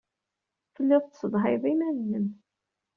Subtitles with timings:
[0.73, 2.27] Tellid tessedhayed iman-nnem.